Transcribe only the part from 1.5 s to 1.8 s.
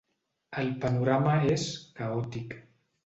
és